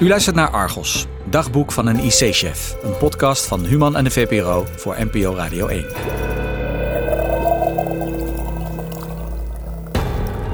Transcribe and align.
U 0.00 0.08
luistert 0.08 0.36
naar 0.36 0.50
Argos, 0.50 1.06
dagboek 1.24 1.72
van 1.72 1.86
een 1.86 1.98
IC-chef. 1.98 2.76
Een 2.82 2.96
podcast 2.96 3.46
van 3.46 3.64
Human 3.64 3.96
en 3.96 4.04
de 4.04 4.10
VPRO 4.10 4.66
voor 4.76 4.96
NPO 4.98 5.34
Radio 5.34 5.66
1. 5.66 5.86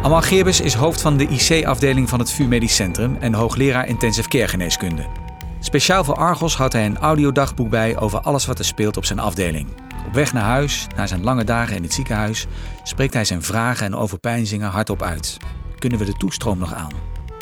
Amal 0.03 0.22
Geerbes 0.22 0.61
is 0.61 0.74
hoofd 0.74 1.01
van 1.01 1.17
de 1.17 1.27
IC-afdeling 1.29 2.09
van 2.09 2.18
het 2.18 2.30
VU 2.30 2.45
Medisch 2.45 2.75
Centrum 2.75 3.17
en 3.21 3.35
hoogleraar 3.35 3.86
intensive 3.86 4.29
care 4.29 4.48
geneeskunde. 4.48 5.07
Speciaal 5.61 6.04
voor 6.04 6.17
Argos 6.17 6.57
houdt 6.57 6.72
hij 6.72 6.86
een 6.86 6.99
audiodagboek 6.99 7.71
bij 7.71 7.99
over 7.99 8.21
alles 8.21 8.46
wat 8.46 8.58
er 8.58 8.64
speelt 8.64 8.96
op 8.96 9.04
zijn 9.04 9.18
afdeling. 9.18 9.68
Op 10.07 10.13
weg 10.13 10.32
naar 10.32 10.44
huis, 10.44 10.86
na 10.96 11.07
zijn 11.07 11.25
lange 11.25 11.44
dagen 11.44 11.76
in 11.76 11.82
het 11.82 11.93
ziekenhuis, 11.93 12.46
spreekt 12.82 13.14
hij 13.14 13.25
zijn 13.25 13.43
vragen 13.43 13.86
en 13.86 13.96
overpeinzingen 13.96 14.71
hardop 14.71 15.03
uit. 15.03 15.36
Kunnen 15.79 15.99
we 15.99 16.04
de 16.04 16.17
toestroom 16.17 16.58
nog 16.58 16.75
aan? 16.75 16.93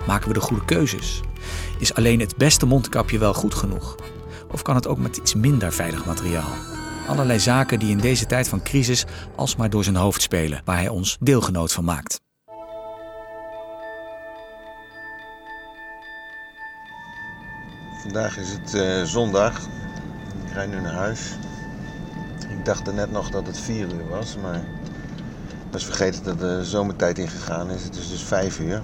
Maken 0.06 0.28
we 0.28 0.34
de 0.34 0.40
goede 0.40 0.64
keuzes? 0.64 1.22
Is 1.78 1.94
alleen 1.94 2.20
het 2.20 2.36
beste 2.36 2.66
mondkapje 2.66 3.18
wel 3.18 3.34
goed 3.34 3.54
genoeg? 3.54 3.96
Of 4.52 4.62
kan 4.62 4.74
het 4.74 4.86
ook 4.86 4.98
met 4.98 5.16
iets 5.16 5.34
minder 5.34 5.72
veilig 5.72 6.04
materiaal? 6.04 6.50
Allerlei 7.08 7.40
zaken 7.40 7.78
die 7.78 7.90
in 7.90 7.98
deze 7.98 8.26
tijd 8.26 8.48
van 8.48 8.62
crisis 8.62 9.04
alsmaar 9.36 9.70
door 9.70 9.84
zijn 9.84 9.96
hoofd 9.96 10.22
spelen, 10.22 10.60
waar 10.64 10.76
hij 10.76 10.88
ons 10.88 11.16
deelgenoot 11.20 11.72
van 11.72 11.84
maakt. 11.84 12.20
Vandaag 18.02 18.38
is 18.38 18.50
het 18.50 18.74
uh, 18.74 19.02
zondag. 19.02 19.60
Ik 20.46 20.52
rijd 20.52 20.70
nu 20.70 20.80
naar 20.80 20.92
huis. 20.92 21.20
Ik 22.48 22.64
dacht 22.64 22.86
er 22.86 22.94
net 22.94 23.10
nog 23.10 23.30
dat 23.30 23.46
het 23.46 23.58
4 23.58 23.94
uur 23.94 24.08
was, 24.08 24.36
maar 24.42 24.56
ik 24.56 25.70
was 25.70 25.84
vergeten 25.84 26.24
dat 26.24 26.38
de 26.38 26.64
zomertijd 26.64 27.18
ingegaan 27.18 27.70
is. 27.70 27.82
Het 27.82 27.96
is 27.96 28.08
dus 28.08 28.22
5 28.22 28.58
uur. 28.58 28.82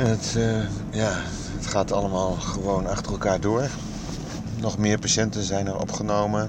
Het, 0.00 0.34
uh, 0.36 0.62
ja, 0.90 1.12
het 1.56 1.66
gaat 1.66 1.92
allemaal 1.92 2.32
gewoon 2.32 2.86
achter 2.86 3.12
elkaar 3.12 3.40
door. 3.40 3.68
Nog 4.60 4.78
meer 4.78 4.98
patiënten 4.98 5.42
zijn 5.42 5.66
er 5.66 5.80
opgenomen. 5.80 6.48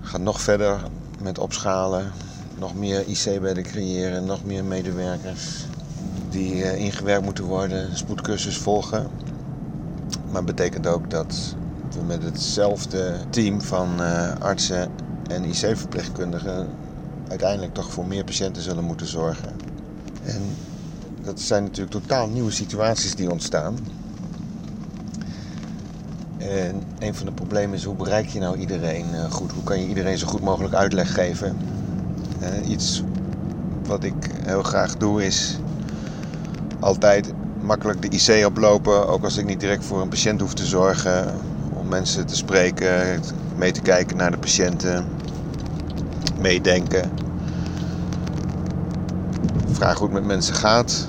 Gaat 0.00 0.20
nog 0.20 0.40
verder 0.40 0.80
met 1.22 1.38
opschalen. 1.38 2.12
Nog 2.58 2.74
meer 2.74 3.06
IC-bedden 3.06 3.64
creëren. 3.64 4.24
Nog 4.24 4.44
meer 4.44 4.64
medewerkers 4.64 5.64
die 6.28 6.54
uh, 6.54 6.74
ingewerkt 6.74 7.24
moeten 7.24 7.44
worden. 7.44 7.96
Spoedcursus 7.96 8.56
volgen. 8.56 9.08
Maar 10.30 10.44
betekent 10.44 10.86
ook 10.86 11.10
dat 11.10 11.54
we 11.94 12.02
met 12.02 12.22
hetzelfde 12.22 13.14
team 13.28 13.62
van 13.62 14.00
uh, 14.00 14.32
artsen 14.38 14.90
en 15.26 15.44
IC-verpleegkundigen 15.44 16.68
uiteindelijk 17.28 17.74
toch 17.74 17.92
voor 17.92 18.06
meer 18.06 18.24
patiënten 18.24 18.62
zullen 18.62 18.84
moeten 18.84 19.06
zorgen. 19.06 19.52
En 20.24 20.56
dat 21.30 21.40
zijn 21.40 21.62
natuurlijk 21.62 21.90
totaal 21.90 22.28
nieuwe 22.28 22.50
situaties 22.50 23.14
die 23.14 23.30
ontstaan. 23.30 23.78
En 26.38 26.82
een 26.98 27.14
van 27.14 27.26
de 27.26 27.32
problemen 27.32 27.76
is 27.76 27.84
hoe 27.84 27.94
bereik 27.94 28.28
je 28.28 28.38
nou 28.38 28.56
iedereen 28.58 29.06
uh, 29.14 29.30
goed? 29.30 29.52
Hoe 29.52 29.62
kan 29.62 29.80
je 29.80 29.88
iedereen 29.88 30.18
zo 30.18 30.26
goed 30.26 30.40
mogelijk 30.40 30.74
uitleg 30.74 31.14
geven? 31.14 31.56
Iets 32.68 33.02
wat 33.86 34.04
ik 34.04 34.14
heel 34.44 34.62
graag 34.62 34.96
doe 34.96 35.26
is 35.26 35.58
altijd 36.78 37.32
makkelijk 37.60 38.02
de 38.02 38.08
IC 38.08 38.46
oplopen, 38.46 39.08
ook 39.08 39.24
als 39.24 39.36
ik 39.36 39.46
niet 39.46 39.60
direct 39.60 39.84
voor 39.84 40.00
een 40.00 40.08
patiënt 40.08 40.40
hoef 40.40 40.54
te 40.54 40.66
zorgen. 40.66 41.34
Om 41.74 41.88
mensen 41.88 42.26
te 42.26 42.36
spreken, 42.36 43.20
mee 43.56 43.72
te 43.72 43.80
kijken 43.80 44.16
naar 44.16 44.30
de 44.30 44.38
patiënten, 44.38 45.06
meedenken. 46.38 47.10
Vraag 49.72 49.98
hoe 49.98 50.06
het 50.06 50.14
met 50.16 50.24
mensen 50.24 50.54
gaat. 50.54 51.08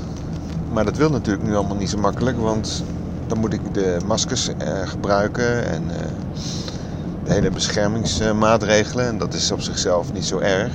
Maar 0.72 0.86
dat 0.86 0.98
wil 0.98 1.10
natuurlijk 1.10 1.48
nu 1.48 1.56
allemaal 1.56 1.78
niet 1.78 1.90
zo 1.90 1.98
makkelijk, 1.98 2.38
want 2.40 2.84
dan 3.28 3.38
moet 3.38 3.54
ik 3.54 3.74
de 3.74 3.98
maskers 4.06 4.50
uh, 4.50 4.56
gebruiken 4.86 5.66
en 5.66 5.84
uh, 5.84 5.98
de 7.24 7.34
hele 7.34 7.50
beschermingsmaatregelen. 7.50 9.08
En 9.08 9.18
dat 9.18 9.34
is 9.34 9.52
op 9.52 9.62
zichzelf 9.62 10.14
niet 10.14 10.26
zo 10.26 10.40
erg. 10.40 10.74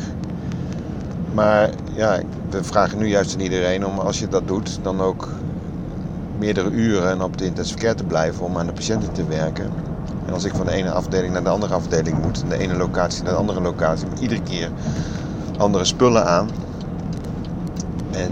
Maar 1.32 1.70
ja, 1.94 2.20
we 2.50 2.64
vragen 2.64 2.98
nu 2.98 3.08
juist 3.08 3.34
aan 3.34 3.40
iedereen 3.40 3.86
om 3.86 3.98
als 3.98 4.18
je 4.18 4.28
dat 4.28 4.48
doet, 4.48 4.78
dan 4.82 5.00
ook 5.00 5.28
meerdere 6.38 6.70
uren 6.70 7.22
op 7.22 7.38
de 7.38 7.44
intensive 7.44 7.78
care 7.78 7.94
te 7.94 8.04
blijven 8.04 8.44
om 8.44 8.58
aan 8.58 8.66
de 8.66 8.72
patiënten 8.72 9.12
te 9.12 9.26
werken. 9.26 9.70
En 10.26 10.32
als 10.32 10.44
ik 10.44 10.54
van 10.54 10.66
de 10.66 10.72
ene 10.72 10.90
afdeling 10.90 11.32
naar 11.32 11.44
de 11.44 11.48
andere 11.48 11.74
afdeling 11.74 12.22
moet, 12.22 12.42
en 12.42 12.48
de 12.48 12.58
ene 12.58 12.76
locatie 12.76 13.22
naar 13.22 13.32
de 13.32 13.38
andere 13.38 13.60
locatie, 13.60 14.06
iedere 14.20 14.42
keer 14.42 14.70
andere 15.58 15.84
spullen 15.84 16.26
aan. 16.26 16.48
En 18.10 18.30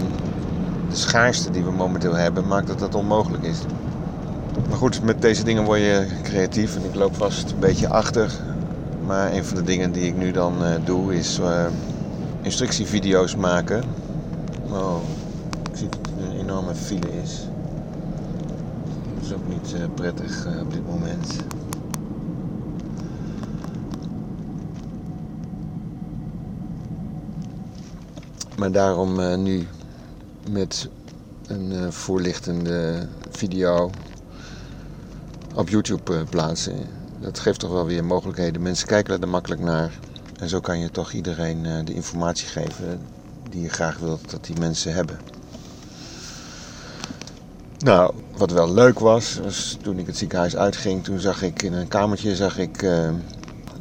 de 0.95 1.01
schaarste 1.01 1.51
die 1.51 1.63
we 1.63 1.71
momenteel 1.71 2.13
hebben 2.15 2.47
maakt 2.47 2.67
dat 2.67 2.79
dat 2.79 2.95
onmogelijk 2.95 3.43
is. 3.43 3.57
Maar 4.69 4.77
goed, 4.77 5.03
met 5.03 5.21
deze 5.21 5.43
dingen 5.43 5.63
word 5.63 5.79
je 5.79 6.07
creatief 6.23 6.75
en 6.75 6.85
ik 6.85 6.95
loop 6.95 7.15
vast 7.15 7.51
een 7.51 7.59
beetje 7.59 7.89
achter. 7.89 8.31
Maar 9.05 9.33
een 9.33 9.45
van 9.45 9.55
de 9.55 9.63
dingen 9.63 9.91
die 9.91 10.03
ik 10.03 10.17
nu 10.17 10.31
dan 10.31 10.53
uh, 10.61 10.69
doe 10.83 11.15
is 11.15 11.39
uh, 11.39 11.65
instructievideo's 12.41 13.35
maken. 13.35 13.83
Oh, 14.69 14.97
ik 15.71 15.77
zie 15.77 15.89
dat 15.89 15.99
het 16.01 16.29
een 16.29 16.39
enorme 16.39 16.75
file 16.75 17.21
is. 17.23 17.47
Dat 19.13 19.23
is 19.23 19.33
ook 19.33 19.47
niet 19.47 19.73
uh, 19.75 19.85
prettig 19.93 20.47
op 20.61 20.73
dit 20.73 20.85
moment. 20.87 21.35
Maar 28.57 28.71
daarom 28.71 29.41
nu 29.43 29.67
met 30.49 30.89
een 31.47 31.71
uh, 31.71 31.89
voorlichtende 31.89 33.07
video 33.29 33.91
op 35.55 35.69
YouTube 35.69 36.13
uh, 36.13 36.21
plaatsen. 36.29 36.75
Dat 37.19 37.39
geeft 37.39 37.59
toch 37.59 37.71
wel 37.71 37.85
weer 37.85 38.05
mogelijkheden. 38.05 38.61
Mensen 38.61 38.87
kijken 38.87 39.21
er 39.21 39.27
makkelijk 39.27 39.61
naar. 39.61 39.99
En 40.39 40.49
zo 40.49 40.59
kan 40.59 40.79
je 40.79 40.91
toch 40.91 41.11
iedereen 41.11 41.65
uh, 41.65 41.73
de 41.83 41.93
informatie 41.93 42.47
geven 42.47 42.99
die 43.49 43.61
je 43.61 43.69
graag 43.69 43.97
wilt 43.97 44.31
dat 44.31 44.45
die 44.45 44.59
mensen 44.59 44.93
hebben. 44.93 45.19
Nou, 47.77 48.13
wat 48.37 48.51
wel 48.51 48.73
leuk 48.73 48.99
was, 48.99 49.39
was 49.43 49.77
toen 49.81 49.99
ik 49.99 50.07
het 50.07 50.17
ziekenhuis 50.17 50.55
uitging, 50.55 51.03
toen 51.03 51.19
zag 51.19 51.41
ik 51.41 51.61
in 51.61 51.73
een 51.73 51.87
kamertje 51.87 52.35
zag 52.35 52.57
ik 52.57 52.79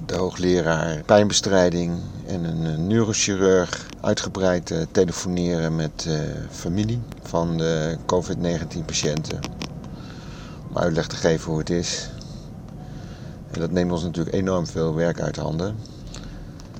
de 0.07 0.15
hoogleraar 0.15 1.03
pijnbestrijding 1.07 2.01
en 2.27 2.45
een 2.45 2.87
neurochirurg 2.87 3.87
uitgebreid 4.01 4.71
uh, 4.71 4.79
telefoneren 4.91 5.77
met 5.77 6.05
uh, 6.09 6.21
familie 6.51 7.01
van 7.23 7.59
de 7.59 7.97
COVID-19 8.07 8.85
patiënten. 8.87 9.41
Om 10.69 10.79
uitleg 10.79 11.07
te 11.07 11.17
geven 11.17 11.51
hoe 11.51 11.59
het 11.59 11.71
is. 11.71 12.11
En 13.51 13.61
dat 13.61 13.71
neemt 13.71 13.93
ons 13.93 14.03
natuurlijk 14.03 14.35
enorm 14.35 14.67
veel 14.67 14.95
werk 14.95 15.21
uit 15.21 15.37
handen. 15.37 15.77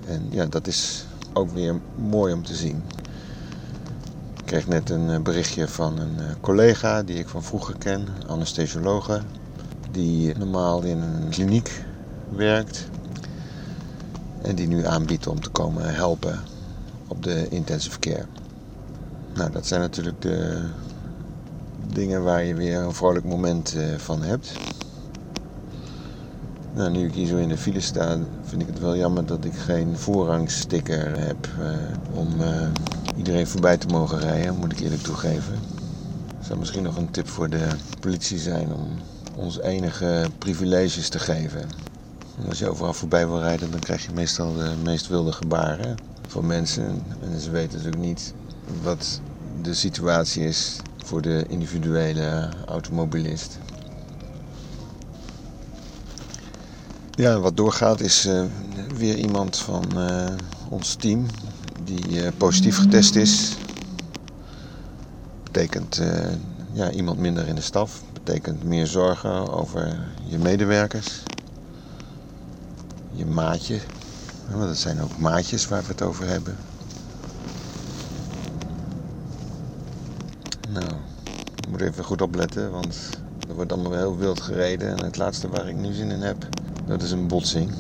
En 0.07 0.27
ja, 0.31 0.47
dat 0.47 0.67
is 0.67 1.05
ook 1.33 1.51
weer 1.51 1.81
mooi 1.95 2.33
om 2.33 2.43
te 2.43 2.55
zien. 2.55 2.83
Ik 4.39 4.45
kreeg 4.45 4.67
net 4.67 4.91
een 4.91 5.23
berichtje 5.23 5.69
van 5.69 5.99
een 5.99 6.41
collega 6.41 7.03
die 7.03 7.19
ik 7.19 7.29
van 7.29 7.43
vroeger 7.43 7.75
ken, 7.79 8.09
anesthesiologe, 8.27 9.21
die 9.91 10.39
normaal 10.39 10.83
in 10.83 11.01
een 11.01 11.29
kliniek 11.29 11.85
werkt 12.37 12.89
en 14.45 14.55
die 14.55 14.67
nu 14.67 14.87
aanbiedt 14.87 15.27
om 15.27 15.41
te 15.41 15.51
komen 15.51 15.95
helpen 15.95 16.41
op 17.09 17.23
de 17.23 17.49
intensive 17.49 17.99
care. 17.99 18.27
Nou, 19.35 19.51
dat 19.51 19.67
zijn 19.67 19.81
natuurlijk 19.81 20.21
de 20.21 20.63
dingen 21.93 22.23
waar 22.23 22.45
je 22.45 22.55
weer 22.55 22.79
een 22.79 22.95
vrolijk 22.95 23.25
moment 23.25 23.75
uh, 23.77 23.95
van 23.97 24.23
hebt. 24.23 24.53
Nou, 26.75 26.91
nu 26.91 27.07
ik 27.07 27.15
hier 27.15 27.27
zo 27.27 27.37
in 27.37 27.49
de 27.49 27.57
file 27.57 27.81
sta, 27.81 28.19
vind 28.45 28.63
ik 28.63 28.69
het 28.69 28.79
wel 28.79 28.97
jammer 28.97 29.27
dat 29.27 29.45
ik 29.45 29.55
geen 29.55 29.99
voorrangsticker 29.99 31.19
heb 31.19 31.49
uh, 31.61 32.19
om 32.19 32.41
uh, 32.41 32.69
iedereen 33.17 33.47
voorbij 33.47 33.77
te 33.77 33.87
mogen 33.87 34.19
rijden, 34.19 34.57
moet 34.57 34.73
ik 34.73 34.81
eerlijk 34.81 35.03
toegeven. 35.03 35.55
Zou 36.41 36.59
misschien 36.59 36.83
nog 36.83 36.97
een 36.97 37.11
tip 37.11 37.29
voor 37.29 37.51
de 37.51 37.67
politie 38.01 38.39
zijn 38.39 38.73
om 38.73 38.89
ons 39.37 39.61
enige 39.61 40.27
privileges 40.39 41.09
te 41.09 41.19
geven. 41.19 41.69
Als 42.49 42.59
je 42.59 42.69
overal 42.69 42.93
voorbij 42.93 43.27
wil 43.27 43.41
rijden, 43.41 43.71
dan 43.71 43.81
krijg 43.81 44.05
je 44.07 44.13
meestal 44.13 44.55
de 44.55 44.73
meest 44.83 45.09
wilde 45.09 45.33
gebaren 45.33 45.97
van 46.29 46.47
mensen. 46.47 47.03
En 47.23 47.41
ze 47.41 47.51
weten 47.51 47.77
natuurlijk 47.77 48.05
niet 48.05 48.35
wat 48.83 49.21
de 49.63 49.75
situatie 49.75 50.45
is 50.45 50.77
voor 51.05 51.23
de 51.23 51.45
individuele 51.49 52.49
automobilist. 52.67 53.59
Ja, 57.11 57.39
wat 57.39 57.57
doorgaat 57.57 58.01
is 58.01 58.27
uh, 58.27 58.43
weer 58.97 59.17
iemand 59.17 59.57
van 59.57 59.85
uh, 59.97 60.27
ons 60.69 60.95
team 60.95 61.27
die 61.85 62.23
uh, 62.23 62.29
positief 62.37 62.79
getest 62.79 63.15
is. 63.15 63.57
Betekent 65.43 66.03
ja, 66.73 66.91
iemand 66.91 67.19
minder 67.19 67.49
in 67.49 67.55
de 67.55 67.61
staf. 67.61 68.03
Betekent 68.13 68.65
meer 68.65 68.87
zorgen 68.87 69.53
over 69.53 69.99
je 70.25 70.39
medewerkers. 70.39 71.23
Je 73.15 73.27
maatje. 73.27 73.79
Want 74.51 74.63
dat 74.63 74.77
zijn 74.77 75.01
ook 75.01 75.19
maatjes 75.19 75.69
waar 75.69 75.83
we 75.83 75.89
het 75.89 76.03
over 76.03 76.27
hebben. 76.27 76.57
Nou, 80.71 80.93
moet 81.69 81.81
even 81.81 82.05
goed 82.05 82.23
opletten, 82.23 82.71
want 82.71 82.97
er 83.49 83.55
wordt 83.55 83.73
allemaal 83.73 83.93
heel 83.93 84.17
wild 84.17 84.41
gereden. 84.41 84.99
En 84.99 85.05
het 85.05 85.17
laatste 85.17 85.49
waar 85.49 85.69
ik 85.69 85.77
nu 85.77 85.93
zin 85.93 86.11
in 86.11 86.23
heb, 86.23 86.47
dat 86.87 87.03
is 87.03 87.11
een 87.11 87.27
botsing. 87.27 87.71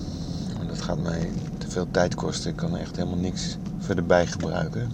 Dat 0.69 0.83
gaat 0.83 1.03
mij 1.03 1.31
te 1.59 1.71
veel 1.71 1.87
tijd 1.91 2.15
kosten. 2.15 2.51
Ik 2.51 2.57
kan 2.57 2.77
echt 2.77 2.97
helemaal 2.97 3.19
niks 3.19 3.57
verder 3.79 4.07
bij 4.07 4.27
gebruiken. 4.27 4.93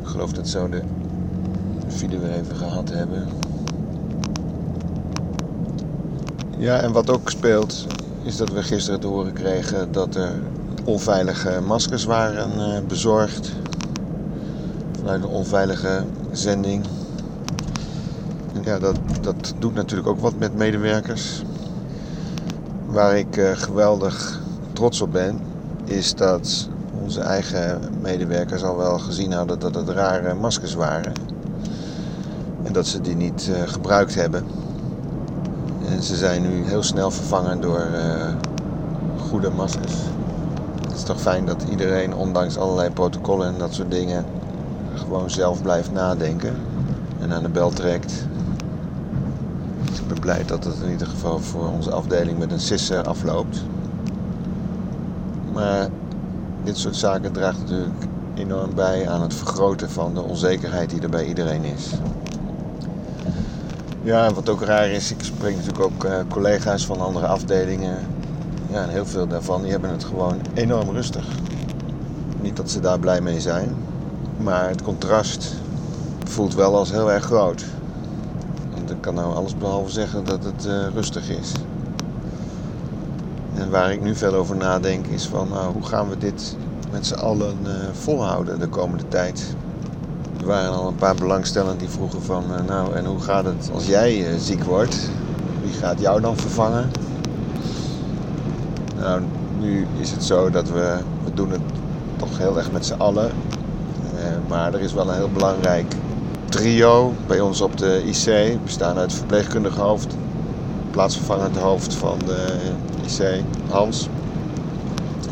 Ik 0.00 0.06
geloof 0.06 0.32
dat 0.32 0.48
zo 0.48 0.68
de 0.68 0.82
file 1.88 2.18
weer 2.18 2.32
even 2.32 2.56
gehad 2.56 2.88
hebben. 2.88 3.28
Ja, 6.58 6.80
en 6.80 6.92
wat 6.92 7.10
ook 7.10 7.30
speelt, 7.30 7.86
is 8.22 8.36
dat 8.36 8.50
we 8.50 8.62
gisteren 8.62 9.00
te 9.00 9.06
horen 9.06 9.32
kregen 9.32 9.92
dat 9.92 10.14
er 10.14 10.32
onveilige 10.84 11.60
maskers 11.66 12.04
waren 12.04 12.50
uh, 12.58 12.78
bezorgd. 12.88 13.52
Vanuit 14.98 15.22
een 15.22 15.28
onveilige 15.28 16.04
zending. 16.32 16.84
En 18.54 18.62
ja, 18.64 18.78
dat, 18.78 18.96
dat 19.20 19.54
doet 19.58 19.74
natuurlijk 19.74 20.08
ook 20.08 20.20
wat 20.20 20.38
met 20.38 20.54
medewerkers. 20.54 21.42
Waar 22.86 23.16
ik 23.16 23.36
uh, 23.36 23.50
geweldig 23.52 24.40
trots 24.72 25.00
op 25.00 25.12
ben, 25.12 25.40
is 25.84 26.14
dat 26.14 26.68
onze 27.02 27.20
eigen 27.20 27.80
medewerkers 28.00 28.62
al 28.62 28.76
wel 28.76 28.98
gezien 28.98 29.32
hadden 29.32 29.58
dat 29.58 29.74
het 29.74 29.88
rare 29.88 30.34
maskers 30.34 30.74
waren. 30.74 31.12
En 32.62 32.72
dat 32.72 32.86
ze 32.86 33.00
die 33.00 33.16
niet 33.16 33.48
uh, 33.50 33.68
gebruikt 33.68 34.14
hebben. 34.14 34.44
En 35.90 36.02
ze 36.02 36.16
zijn 36.16 36.42
nu 36.42 36.64
heel 36.64 36.82
snel 36.82 37.10
vervangen 37.10 37.60
door 37.60 37.86
uh, 37.94 38.32
goede 39.28 39.50
maskers. 39.50 39.94
Het 40.82 40.96
is 40.96 41.02
toch 41.02 41.20
fijn 41.20 41.46
dat 41.46 41.64
iedereen, 41.70 42.14
ondanks 42.14 42.56
allerlei 42.56 42.90
protocollen 42.90 43.46
en 43.46 43.58
dat 43.58 43.74
soort 43.74 43.90
dingen, 43.90 44.24
gewoon 44.94 45.30
zelf 45.30 45.62
blijft 45.62 45.92
nadenken 45.92 46.54
en 47.20 47.32
aan 47.32 47.42
de 47.42 47.48
bel 47.48 47.70
trekt. 47.70 48.26
Ik 49.92 50.08
ben 50.08 50.20
blij 50.20 50.44
dat 50.44 50.64
het 50.64 50.76
in 50.82 50.90
ieder 50.90 51.06
geval 51.06 51.38
voor 51.38 51.68
onze 51.68 51.90
afdeling 51.90 52.38
met 52.38 52.52
een 52.52 52.60
sisser 52.60 53.02
afloopt. 53.02 53.62
Maar 55.52 55.88
dit 56.64 56.78
soort 56.78 56.96
zaken 56.96 57.32
draagt 57.32 57.58
natuurlijk 57.58 58.04
enorm 58.34 58.74
bij 58.74 59.08
aan 59.08 59.22
het 59.22 59.34
vergroten 59.34 59.90
van 59.90 60.14
de 60.14 60.22
onzekerheid 60.22 60.90
die 60.90 61.00
er 61.00 61.10
bij 61.10 61.26
iedereen 61.26 61.64
is. 61.64 61.90
Ja, 64.08 64.32
wat 64.32 64.48
ook 64.48 64.62
raar 64.62 64.88
is, 64.88 65.10
ik 65.10 65.22
spreek 65.22 65.54
natuurlijk 65.56 65.84
ook 65.84 66.04
uh, 66.04 66.18
collega's 66.28 66.86
van 66.86 67.00
andere 67.00 67.26
afdelingen. 67.26 67.98
Ja, 68.70 68.82
en 68.82 68.88
heel 68.88 69.06
veel 69.06 69.26
daarvan 69.26 69.62
die 69.62 69.70
hebben 69.70 69.90
het 69.90 70.04
gewoon 70.04 70.40
enorm 70.54 70.90
rustig. 70.90 71.26
Niet 72.40 72.56
dat 72.56 72.70
ze 72.70 72.80
daar 72.80 72.98
blij 72.98 73.20
mee 73.20 73.40
zijn, 73.40 73.76
maar 74.36 74.68
het 74.68 74.82
contrast 74.82 75.54
voelt 76.24 76.54
wel 76.54 76.76
als 76.76 76.90
heel 76.90 77.12
erg 77.12 77.24
groot. 77.24 77.64
Want 78.74 78.90
ik 78.90 79.00
kan 79.00 79.14
nou 79.14 79.34
alles 79.34 79.56
behalve 79.56 79.90
zeggen 79.90 80.24
dat 80.24 80.44
het 80.44 80.66
uh, 80.66 80.86
rustig 80.94 81.28
is. 81.28 81.52
En 83.54 83.70
waar 83.70 83.92
ik 83.92 84.02
nu 84.02 84.14
veel 84.14 84.34
over 84.34 84.56
nadenk 84.56 85.06
is 85.06 85.26
van 85.26 85.48
nou, 85.48 85.72
hoe 85.72 85.84
gaan 85.84 86.08
we 86.08 86.18
dit 86.18 86.56
met 86.92 87.06
z'n 87.06 87.14
allen 87.14 87.56
uh, 87.62 87.72
volhouden 87.92 88.58
de 88.58 88.68
komende 88.68 89.08
tijd. 89.08 89.54
Er 90.40 90.46
waren 90.46 90.72
al 90.72 90.88
een 90.88 90.94
paar 90.94 91.14
belangstellenden 91.14 91.78
die 91.78 91.88
vroegen 91.88 92.22
van 92.22 92.44
uh, 92.50 92.60
nou 92.66 92.94
en 92.94 93.04
hoe 93.04 93.20
gaat 93.20 93.44
het 93.44 93.70
als 93.74 93.86
jij 93.86 94.18
uh, 94.18 94.38
ziek 94.38 94.64
wordt? 94.64 95.10
Wie 95.62 95.72
gaat 95.72 96.00
jou 96.00 96.20
dan 96.20 96.36
vervangen? 96.36 96.90
Nou, 98.96 99.22
nu 99.58 99.86
is 100.00 100.10
het 100.10 100.24
zo 100.24 100.50
dat 100.50 100.68
we, 100.68 100.96
we 101.24 101.34
doen 101.34 101.50
het 101.50 101.60
toch 102.16 102.38
heel 102.38 102.56
erg 102.56 102.72
met 102.72 102.86
z'n 102.86 102.94
allen. 102.94 103.30
maar 104.48 104.74
er 104.74 104.80
is 104.80 104.92
wel 104.92 105.08
een 105.08 105.14
heel 105.14 105.30
belangrijk 105.30 105.94
trio 106.44 107.14
bij 107.26 107.40
ons 107.40 107.60
op 107.60 107.76
de 107.76 108.02
IC. 108.04 108.58
bestaan 108.64 108.98
uit 108.98 109.12
verpleegkundige 109.12 109.80
hoofd, 109.80 110.14
plaatsvervangend 110.90 111.56
hoofd 111.56 111.94
van 111.94 112.18
de 112.26 112.46
IC, 113.06 113.42
Hans 113.68 114.08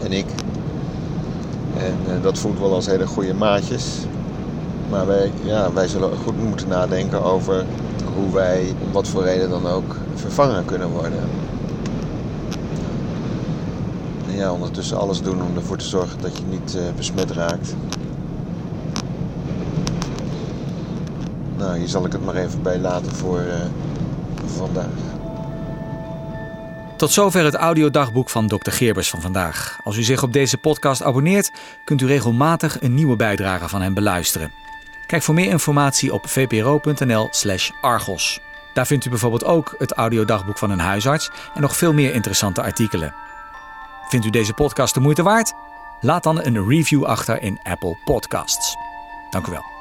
en 0.02 0.12
ik. 0.12 0.26
En 1.76 2.20
dat 2.22 2.38
voelt 2.38 2.58
wel 2.58 2.74
als 2.74 2.86
hele 2.86 3.06
goede 3.06 3.34
maatjes. 3.34 3.84
Maar 4.90 5.06
wij, 5.06 5.32
ja, 5.42 5.72
wij 5.72 5.88
zullen 5.88 6.16
goed 6.16 6.42
moeten 6.42 6.68
nadenken 6.68 7.22
over 7.22 7.64
hoe 8.14 8.32
wij, 8.32 8.74
om 8.82 8.92
wat 8.92 9.08
voor 9.08 9.22
reden 9.22 9.50
dan 9.50 9.66
ook, 9.66 9.96
vervangen 10.14 10.64
kunnen 10.64 10.88
worden. 10.88 11.28
En 14.28 14.34
ja, 14.36 14.52
ondertussen 14.52 14.98
alles 14.98 15.22
doen 15.22 15.42
om 15.42 15.56
ervoor 15.56 15.76
te 15.76 15.84
zorgen 15.84 16.20
dat 16.20 16.36
je 16.36 16.42
niet 16.50 16.74
uh, 16.74 16.82
besmet 16.96 17.30
raakt. 17.30 17.74
Nou, 21.56 21.78
hier 21.78 21.88
zal 21.88 22.04
ik 22.06 22.12
het 22.12 22.24
maar 22.24 22.36
even 22.36 22.62
bij 22.62 22.78
laten 22.78 23.12
voor 23.12 23.40
uh, 23.40 23.54
vandaag. 24.56 25.06
Tot 26.96 27.10
zover 27.10 27.44
het 27.44 27.54
audiodagboek 27.54 28.30
van 28.30 28.48
Dr. 28.48 28.70
Geerbers 28.70 29.10
van 29.10 29.20
vandaag. 29.20 29.78
Als 29.84 29.96
u 29.96 30.02
zich 30.02 30.22
op 30.22 30.32
deze 30.32 30.58
podcast 30.58 31.02
abonneert, 31.02 31.52
kunt 31.84 32.00
u 32.00 32.06
regelmatig 32.06 32.82
een 32.82 32.94
nieuwe 32.94 33.16
bijdrage 33.16 33.68
van 33.68 33.82
hem 33.82 33.94
beluisteren. 33.94 34.65
Kijk 35.06 35.22
voor 35.22 35.34
meer 35.34 35.50
informatie 35.50 36.12
op 36.12 36.28
vpro.nl/slash 36.28 37.70
argos. 37.80 38.40
Daar 38.74 38.86
vindt 38.86 39.04
u 39.04 39.10
bijvoorbeeld 39.10 39.44
ook 39.44 39.74
het 39.78 39.92
audiodagboek 39.92 40.58
van 40.58 40.70
een 40.70 40.78
huisarts 40.78 41.30
en 41.54 41.60
nog 41.60 41.76
veel 41.76 41.92
meer 41.92 42.14
interessante 42.14 42.62
artikelen. 42.62 43.14
Vindt 44.08 44.26
u 44.26 44.30
deze 44.30 44.52
podcast 44.52 44.94
de 44.94 45.00
moeite 45.00 45.22
waard? 45.22 45.52
Laat 46.00 46.22
dan 46.22 46.44
een 46.44 46.68
review 46.68 47.04
achter 47.04 47.42
in 47.42 47.60
Apple 47.62 47.96
Podcasts. 48.04 48.76
Dank 49.30 49.46
u 49.46 49.50
wel. 49.50 49.75